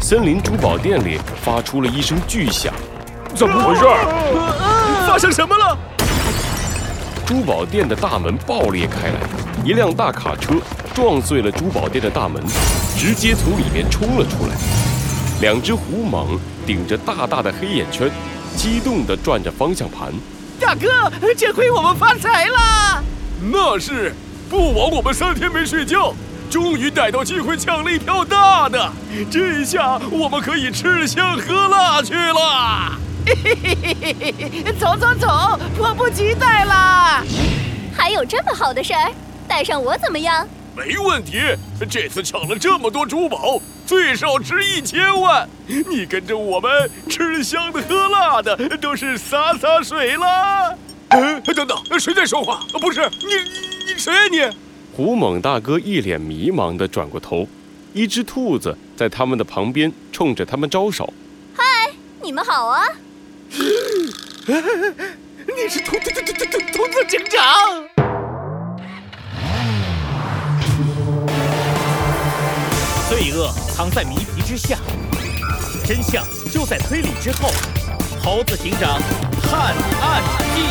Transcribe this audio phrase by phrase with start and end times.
[0.00, 2.72] 森林珠宝店里发出了一声巨响。
[3.34, 3.82] 怎么回事？
[5.06, 5.76] 发生什么了？
[7.26, 9.20] 珠宝店的大门爆裂开来，
[9.64, 10.54] 一辆大卡车
[10.94, 12.42] 撞碎了珠宝店的大门，
[12.96, 14.54] 直接从里面冲了出来。
[15.40, 18.10] 两只虎蟒顶着大大的黑眼圈，
[18.56, 20.12] 激动地转着方向盘。
[20.60, 23.02] 大哥，这回我们发财了！
[23.52, 24.14] 那是，
[24.48, 26.14] 不枉我们三天没睡觉，
[26.48, 28.90] 终于逮到机会抢了一票大的。
[29.30, 32.98] 这下我们可以吃香喝辣去了。
[33.26, 37.22] 嘿嘿嘿嘿嘿嘿，走走走，迫不及待啦！
[37.94, 39.12] 还有这么好的事儿，
[39.46, 40.48] 带上我怎么样？
[40.74, 41.40] 没问题，
[41.90, 45.46] 这次抢了这么多珠宝，最少值一千万。
[45.66, 50.78] 你跟着我们吃香的喝辣的，都是洒洒水了。
[51.08, 52.60] 嗯，等等，谁在说话？
[52.80, 54.67] 不是你，你谁呀你？
[54.98, 57.46] 胡猛大哥一脸迷茫地转过头，
[57.92, 61.14] 一只兔子在他们的旁边冲着他们招手
[61.54, 61.62] ：“嗨，
[62.20, 62.82] 你们好啊！”
[63.48, 63.54] 你
[65.70, 66.42] 是兔兔兔兔兔
[66.72, 67.40] 兔子警长。
[73.08, 74.78] 罪恶藏在谜题之下，
[75.86, 77.50] 真相就在推理之后。
[78.20, 79.00] 猴子警长
[79.40, 80.24] 探案
[80.56, 80.62] 记，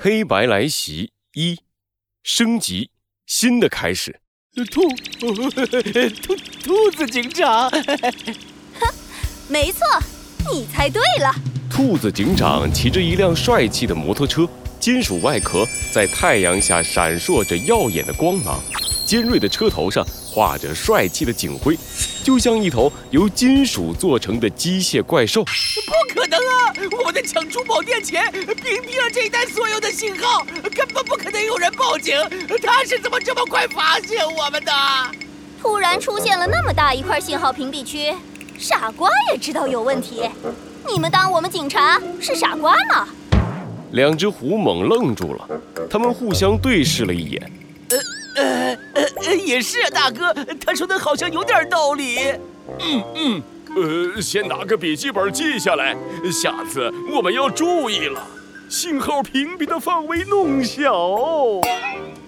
[0.00, 1.58] 黑白来袭一
[2.22, 2.90] 升级，
[3.26, 4.20] 新的开始。
[4.54, 4.64] 兔
[5.18, 5.34] 兔
[6.62, 8.94] 兔子警长，哼，
[9.48, 9.80] 没错，
[10.52, 11.34] 你猜对了。
[11.68, 14.48] 兔子警长骑着一辆帅气的摩托车。
[14.78, 18.62] 金属外壳在太阳下闪烁着耀眼的光芒，
[19.04, 20.06] 尖锐的车头上
[20.38, 21.76] 画着帅气的警徽，
[22.22, 25.42] 就像一头由金属做成的机械怪兽。
[25.42, 26.72] 不可能啊！
[26.96, 32.16] 我们在抢珠宝店前屏蔽了这一带所有的信号，根本不可能有人报警。
[32.62, 34.72] 他是怎么这么快发现我们的？
[35.60, 38.14] 突然出现了那么大一块信号屏蔽区，
[38.56, 40.22] 傻瓜也知道有问题。
[40.88, 43.08] 你们当我们警察是傻瓜吗？
[43.90, 45.48] 两只虎猛愣住了，
[45.90, 47.52] 他们互相对视了一眼。
[49.36, 50.34] 也是啊，大哥，
[50.64, 52.18] 他说的好像有点道理。
[52.80, 53.42] 嗯嗯，
[54.14, 55.96] 呃，先拿个笔记本记下来，
[56.30, 58.20] 下次我们要注意了，
[58.68, 60.92] 信号屏蔽的范围弄小。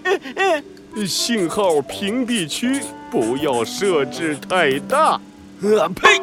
[0.03, 0.19] 呃
[0.95, 5.19] 呃，信号屏蔽区不要设置太大。
[5.61, 6.21] 呃呸！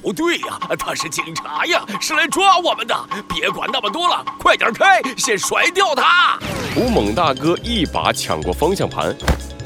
[0.00, 2.94] 不对呀，他是警察呀，是来抓我们的。
[3.28, 6.38] 别管那么多了，快点开，先甩掉他！
[6.74, 9.14] 胡猛大哥一把抢过方向盘，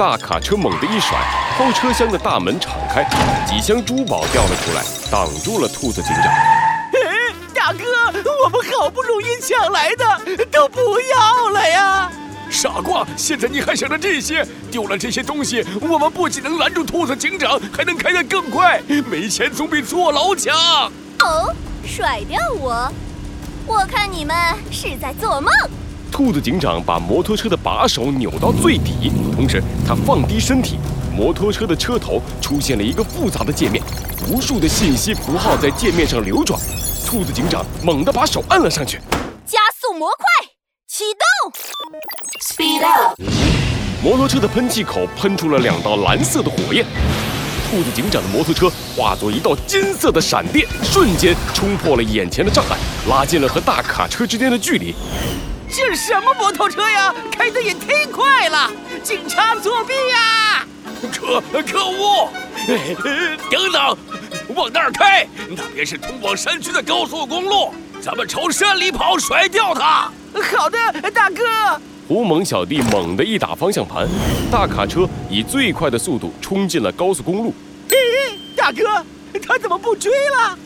[0.02, 1.16] 大卡车猛地一甩，
[1.56, 3.04] 后车厢的大门敞开，
[3.46, 6.24] 几箱珠宝掉了出来，挡住了兔子警长。
[7.54, 12.10] 大哥，我们好不容易抢来的，都不要了呀！
[12.50, 13.06] 傻瓜！
[13.16, 14.44] 现在你还想着这些？
[14.72, 18.82] 丢了这些东西，我们不仅能拦住兔子警长，还能开得更快。
[19.08, 20.52] 没钱总比坐牢强。
[21.20, 21.54] 哦，
[21.86, 22.92] 甩掉我？
[23.69, 24.36] 我看你们
[24.72, 25.52] 是在做梦。
[26.12, 30.77] 兔子警长把摩托车的把手扭到最底，同时他放低身体，
[31.17, 33.83] 摩托车的车头出现了一个复杂的界面，
[34.28, 36.61] 无数的信息符号在界面上流转。
[37.06, 38.99] 兔子警长猛地把手按了上去，
[39.47, 40.27] 加速模块。
[40.87, 41.53] 启动
[42.47, 43.19] ，Speed up。
[44.03, 46.84] 摩托车的喷气口喷出了两道蓝色的火焰，
[47.71, 52.77] 兔子警长的摩托车化作一道金色的闪电，瞬间冲破了眼前的障碍，
[53.09, 54.94] 拉近了和大卡车之间的距离。
[55.75, 57.15] 这是什么摩托车呀？
[57.31, 58.71] 开的也忒快了！
[59.03, 60.66] 警察作弊呀！
[61.10, 62.28] 可可恶！
[63.50, 63.99] 等等，
[64.55, 67.72] 往那儿开，那边是通往山区的高速公路，
[68.03, 70.12] 咱们朝山里跑，甩掉它。
[70.55, 70.78] 好的，
[71.11, 71.43] 大哥。
[72.06, 74.06] 胡猛小弟猛地一打方向盘，
[74.50, 77.55] 大卡车以最快的速度冲进了高速公路。
[77.88, 77.94] 咦，
[78.55, 79.03] 大哥，
[79.41, 80.59] 他怎么不追了？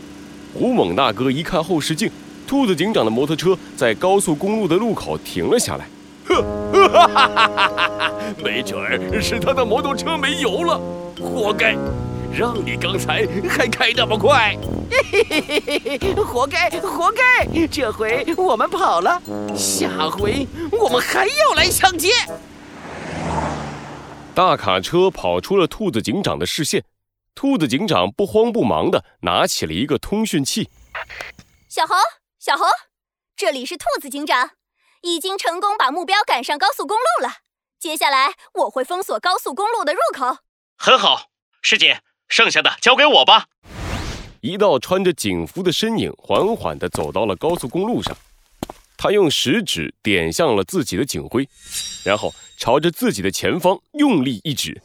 [0.52, 2.10] 胡猛大哥一看后视镜，
[2.46, 5.88] 兔子警长的摩托车在高速公路的路口停了下来。
[6.26, 6.42] 呵，
[6.72, 8.12] 哈哈哈哈哈！
[8.42, 10.80] 没准儿是他的摩托车没油了，
[11.20, 11.76] 活该。
[12.32, 14.54] 让你刚才还开那么快，
[14.90, 17.66] 嘿嘿嘿嘿嘿，活该活该！
[17.68, 19.22] 这回我们跑了，
[19.56, 22.10] 下回我们还要来抢劫。
[24.34, 26.84] 大卡车跑出了兔子警长的视线，
[27.34, 30.68] 兔子警长不慌不忙的拿起了一个通讯器。
[31.70, 31.94] 小猴，
[32.46, 32.64] 小红，
[33.36, 34.50] 这里是兔子警长，
[35.02, 37.38] 已经成功把目标赶上高速公路了。
[37.76, 40.38] 接下来我会封锁高速公路的入口。
[40.76, 42.02] 很好，师姐。
[42.28, 43.46] 剩下的交给我吧。
[44.42, 48.16] 一道穿着警服的身影缓缓地走到了高速公路上，
[48.96, 51.48] 他用食指点向了自己的警徽，
[52.04, 54.80] 然后朝着自己的前方用力一指。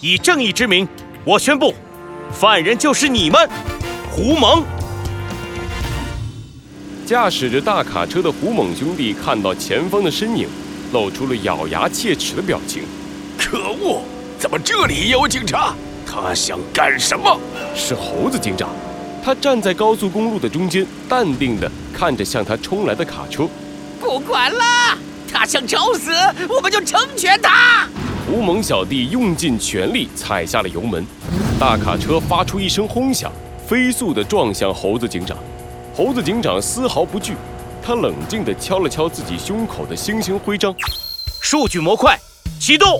[0.00, 0.86] 以正义之名，
[1.24, 1.74] 我宣布，
[2.30, 3.50] 犯人就是你们，
[4.12, 4.64] 胡蒙。
[7.10, 10.48] 驾驶着大卡车的胡猛兄弟看到前方的身影，
[10.92, 12.84] 露出了咬牙切齿的表情。
[13.36, 14.02] 可恶！
[14.38, 15.74] 怎么这里也有警察？
[16.06, 17.36] 他想干什么？
[17.74, 18.68] 是猴子警长，
[19.24, 23.48] 他站在高速公路的中间，淡定地看着向他冲来的卡车。
[23.98, 24.64] 不管了，
[25.32, 26.12] 他想找死，
[26.48, 27.88] 我们就成全他。
[28.24, 31.04] 胡猛小弟用尽全力踩下了油门，
[31.58, 33.32] 大卡车发出一声轰响，
[33.66, 35.36] 飞速地撞向猴子警长。
[36.00, 37.34] 猴子警长丝毫不惧，
[37.82, 40.74] 他冷静地敲了敲自己胸口的星星徽章。
[41.42, 42.18] 数据模块
[42.58, 42.98] 启动。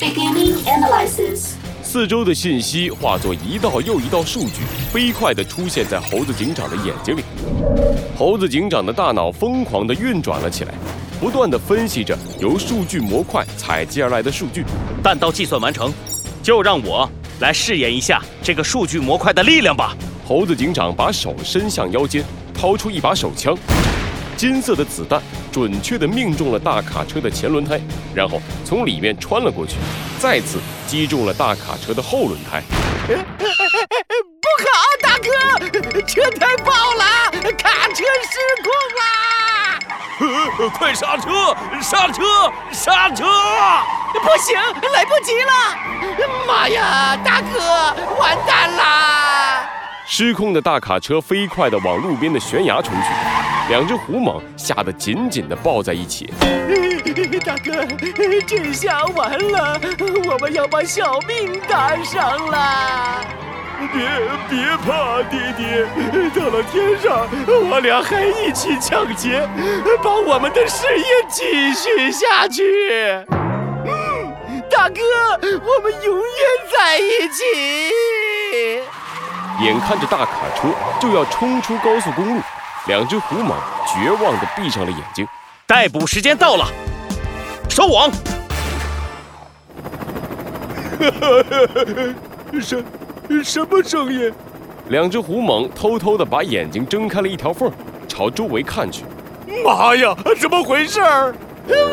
[0.00, 7.22] Beginning analysis 四周的信息化作一道又一道数据，飞快地出现在猴子警长的眼睛里。
[8.18, 10.74] 猴子警长的大脑疯狂地运转了起来。
[11.20, 14.64] 不断地分析着由数据模块采集而来的数据，
[15.04, 15.94] 弹道计算完成，
[16.42, 17.08] 就让我
[17.38, 19.96] 来试验一下这个数据模块的力量吧。
[20.26, 22.24] 猴子警长把手伸向腰间，
[22.54, 23.56] 掏出一把手枪，
[24.36, 25.20] 金色的子弹
[25.50, 27.80] 准确地命中了大卡车的前轮胎，
[28.14, 29.74] 然后从里面穿了过去，
[30.20, 32.62] 再次击中了大卡车的后轮胎。
[33.06, 33.44] 不
[34.64, 34.70] 好，
[35.02, 35.28] 大哥，
[36.06, 39.08] 车胎爆了，卡车失控啦！
[40.78, 41.56] 快刹车！
[41.82, 42.22] 刹车！
[42.70, 43.24] 刹车！
[44.22, 44.56] 不行，
[44.92, 45.52] 来不及了！
[46.46, 47.58] 妈呀，大哥，
[48.20, 49.68] 完蛋啦！
[50.14, 53.08] 失控的大卡车飞快地往路边的悬崖冲去，
[53.70, 56.30] 两只虎蟒吓得紧紧地抱在一起。
[57.46, 57.82] 大哥，
[58.46, 59.80] 这下完了，
[60.28, 63.24] 我们要把小命搭上了。
[63.90, 64.02] 别
[64.50, 65.64] 别怕，弟弟，
[66.38, 67.26] 到了天上，
[67.70, 69.48] 我俩还一起抢劫，
[70.04, 72.62] 把我们的事业继续下去。
[73.86, 74.30] 嗯，
[74.70, 75.00] 大哥，
[75.40, 76.26] 我们永远
[76.70, 78.82] 在一起。
[79.60, 80.68] 眼看着大卡车
[81.00, 82.40] 就要冲出高速公路，
[82.86, 83.54] 两只虎蟒
[83.86, 85.26] 绝望地闭上了眼睛。
[85.66, 86.66] 逮捕时间到了，
[87.68, 88.10] 收网。
[90.98, 92.84] 哈哈哈哈是。
[93.42, 94.30] 什么声音？
[94.88, 97.72] 两只虎蟒偷偷地把眼睛睁开了一条缝，
[98.06, 99.04] 朝周围看去。
[99.64, 101.00] 妈呀，怎么回事？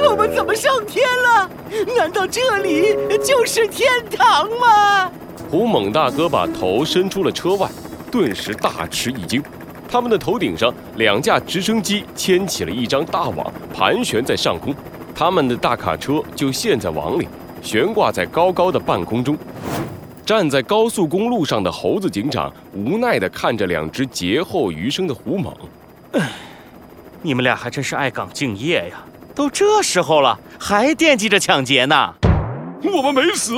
[0.09, 1.49] 我们怎么上天了？
[1.95, 5.09] 难道这里就是天堂吗？
[5.51, 7.67] 虎蟒大哥把头伸出了车外，
[8.11, 9.41] 顿时大吃一惊。
[9.89, 14.75] 他们的头顶上，两架直升机牵起了一张大网，盘旋在上空。
[15.15, 17.27] 他们的大卡车就陷在网里，
[17.63, 19.35] 悬挂在高高的半空中。
[20.23, 25.51] 站在高速公路上的猴子警长无奈地看着两只劫后余生的虎蟒，
[27.23, 29.03] 你们俩还真是爱岗敬业呀！
[29.33, 32.13] 都这时候了，还惦记着抢劫呢。
[32.83, 33.55] 我们没死，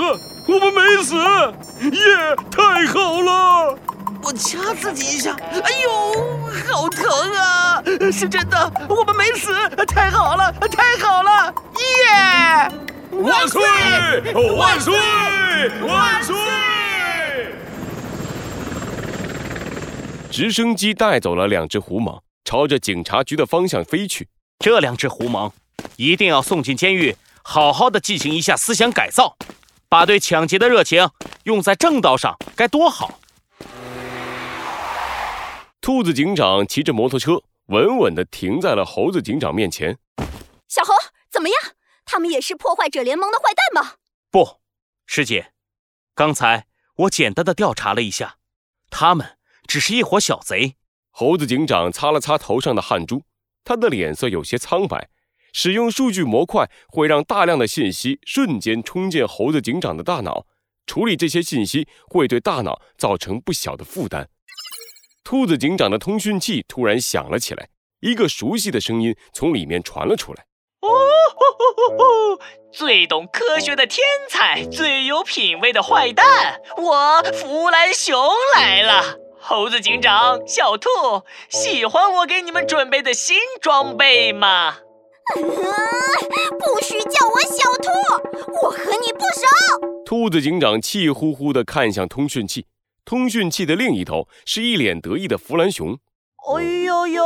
[0.51, 2.36] 我们没死，耶！
[2.51, 3.80] 太好了！
[4.21, 7.81] 我掐自己一下，哎呦，好疼啊！
[8.12, 9.53] 是真的，我们没死，
[9.88, 12.69] 太好了，太好了，耶！
[13.21, 13.62] 万岁！
[14.57, 14.94] 万岁！
[15.88, 16.36] 万岁！
[20.30, 24.27] 直升机带走了两只虎蟒，朝着警察局的方向飞去。
[24.59, 25.51] 这两只虎蟒
[25.95, 29.38] 一定要送进监狱，好好的进行一下思想改造，
[29.91, 31.10] 把对抢劫的热情
[31.43, 33.19] 用在正道上，该多好！
[35.81, 39.98] 兔子警长骑着摩托车，稳稳地停在了猴子警长面前。
[40.69, 40.93] 小猴，
[41.29, 41.57] 怎么样？
[42.05, 43.95] 他们也是破坏者联盟的坏蛋吗？
[44.31, 44.62] 不，
[45.05, 45.51] 师姐，
[46.15, 48.38] 刚才我简单的调查了一下，
[48.89, 49.38] 他们。
[49.67, 50.77] 只是一伙小贼。
[51.12, 53.24] 猴子警长擦了擦头上的汗珠，
[53.65, 55.10] 他的脸色有些苍白。
[55.53, 60.46] 使用数据模块会让大量的信息瞬间冲进猴子警长的大脑，
[60.86, 64.29] 处理这些信息会对大脑造成不小的负担。
[65.24, 70.46] 兔子警长的通讯器突然响了起来，一个熟悉的声音从里面传了出来
[70.81, 72.39] ：“哦，
[72.72, 78.17] 最懂科学的天才，最有品味的坏蛋，我弗兰熊
[78.55, 80.89] 来了。”猴子警长，小兔
[81.50, 84.77] 喜欢我给你们准备的新装备吗？
[86.59, 87.89] 不许叫我小兔，
[88.63, 89.45] 我和你不熟。
[90.05, 92.65] 兔子警长气呼呼地看向通讯器，
[93.05, 95.97] 通讯器的另一头是一脸得意的弗兰熊。
[96.55, 97.23] 哎呦呦，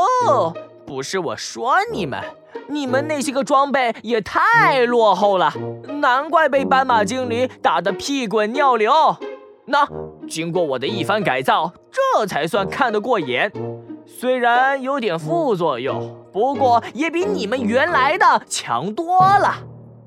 [0.85, 2.21] 不是我说你们，
[2.69, 5.53] 你们那些个装备也太落后了，
[6.00, 8.93] 难怪被斑马精灵打得屁滚尿流。
[9.67, 9.88] 那
[10.29, 13.51] 经过我的一番改造，这才算看得过眼。
[14.07, 19.55] 虽然有点副作用，不过也比你们原来的强多了。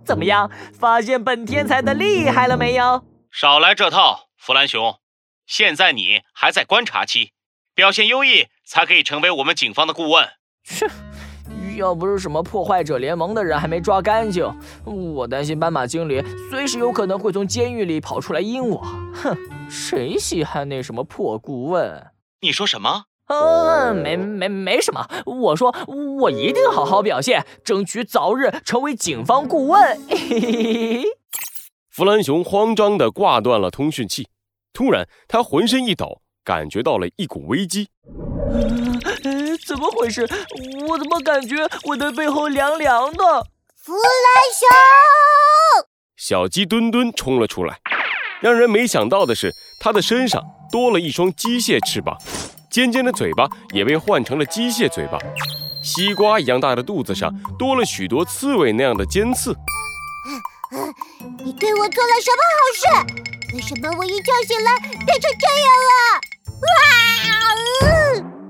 [0.05, 0.51] 怎么样？
[0.73, 3.05] 发现本天才的厉害了没有？
[3.31, 4.97] 少来这套，弗兰熊。
[5.47, 7.33] 现在你还在观察期，
[7.75, 10.27] 表现优异才可以成为我们警方的顾问。
[10.65, 10.87] 切，
[11.77, 14.47] 要不是什么破坏者联盟的人还没抓干净，
[14.85, 18.79] 我担心斑马经理随时有可能会从监狱里跑出来阴我。
[19.15, 19.37] 哼，
[19.71, 22.13] 谁稀罕那什么破顾问？
[22.41, 23.05] 你说什么？
[23.29, 25.07] 嗯，没没没什么。
[25.25, 25.75] 我说
[26.21, 30.01] 我一定好好表现，争取早日成为警方顾问。
[30.09, 31.05] 嘿嘿嘿。
[31.91, 34.29] 弗兰熊慌张地挂断了通讯器，
[34.73, 37.89] 突然他浑身一抖，感觉到了一股危机。
[39.67, 40.23] 怎么回事？
[40.89, 43.47] 我怎么感觉我的背后凉凉的？
[43.77, 44.03] 弗兰
[44.55, 47.79] 熊，小鸡墩墩冲了出来。
[48.41, 52.17] 让人没想到的是，它的身上多了一双机械翅膀。
[52.71, 55.19] 尖尖的嘴巴也被换成了机械嘴巴，
[55.83, 59.55] 西瓜一样大的肚子上多了许多刺猬那样的尖刺。
[61.43, 62.85] 你对我做了什么好事？
[63.55, 66.21] 为什么我一觉醒来变成这样了？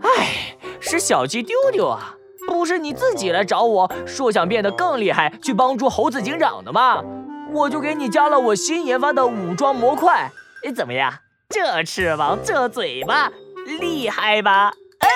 [0.02, 0.16] 啊！
[0.16, 2.16] 哎，是小鸡丢丢啊！
[2.48, 7.04] 不是你自己来找我说想变得更厉害，去帮助猴子警长的吗？
[7.52, 10.32] 我就给你加了我新研发的武装模块。
[10.64, 11.14] 哎，怎么样？
[11.48, 13.30] 这翅膀，这嘴巴。
[13.76, 14.72] 厉害吧？
[15.00, 15.08] 呃，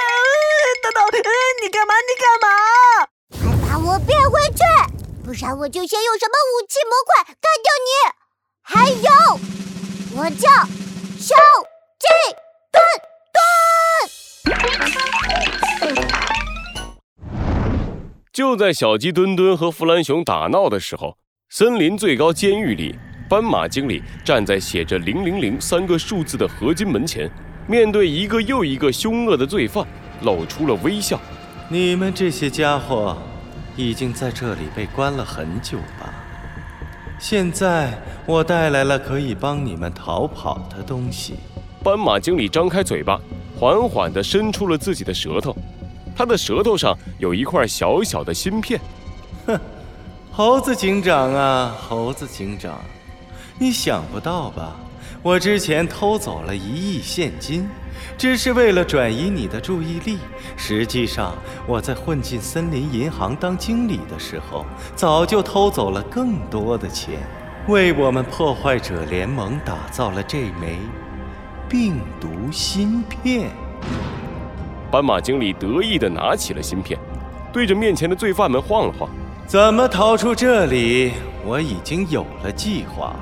[0.82, 1.30] 等等，呃，
[1.62, 1.94] 你干嘛？
[2.06, 2.47] 你干嘛？
[3.66, 4.62] 还把我变回去？
[5.25, 7.90] 不然我就先用什么武器模块干掉你！
[8.62, 9.11] 还有，
[10.16, 10.50] 我叫
[11.18, 11.35] 小
[11.99, 12.06] 鸡
[12.71, 12.85] 墩
[13.32, 13.40] 墩。
[18.32, 21.16] 就在小鸡墩墩和弗兰熊打闹的时候，
[21.50, 22.94] 森林最高监狱里，
[23.28, 27.30] 斑马经理站在写着“零零零”三个数字的合金门前。
[27.66, 29.87] 面对一个又一个凶恶的罪犯，
[30.23, 31.21] 露出了微笑。
[31.69, 33.16] 你们这些家伙，
[33.76, 36.12] 已经在这里被关了很久吧？
[37.19, 41.35] 现在我带来了可以帮你们逃跑的东西。
[41.83, 43.21] 斑马经理张开嘴巴，
[43.59, 45.57] 缓缓地伸出了自己的舌头。
[46.14, 48.81] 他的舌头上有一块小小的芯片。
[49.47, 49.59] 哼，
[50.31, 52.78] 猴子警长啊，猴子警长，
[53.59, 54.76] 你想不到吧？
[55.22, 57.68] 我之前偷走了一亿现金，
[58.18, 60.18] 只是为了转移你的注意力。
[60.56, 67.20] 实际上，我在混进森林银行当经理的时候，早就偷走了更多的钱，
[67.68, 70.76] 为我们破坏者联盟打造了这枚
[71.68, 73.48] 病毒芯片。
[74.90, 76.98] 斑马经理得意地拿起了芯片，
[77.52, 79.08] 对着面前的罪犯们晃了晃
[79.46, 81.12] ：“怎么逃出这里？
[81.46, 83.14] 我已经有了计划。”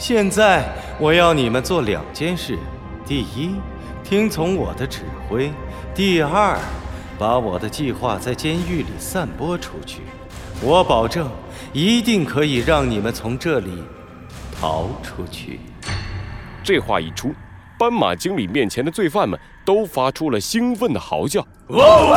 [0.00, 0.64] 现在
[0.98, 2.58] 我要你们做两件事：
[3.04, 3.54] 第一，
[4.02, 5.50] 听从我的指挥；
[5.94, 6.58] 第二，
[7.18, 10.00] 把我的计划在监狱里散播出去。
[10.62, 11.30] 我保证，
[11.74, 13.84] 一定可以让你们从这里
[14.58, 15.60] 逃出去。
[16.64, 17.34] 这话一出，
[17.78, 21.42] 斑马经理面前的罪犯们都发出了兴奋的嚎叫。
[21.42, 22.16] 哦哦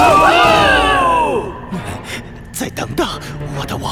[1.04, 1.54] 哦
[2.54, 3.06] 再等等，
[3.60, 3.92] 我的王，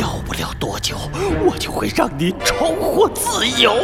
[0.00, 0.96] 要不了多久，
[1.46, 3.74] 我就会让你重获自由。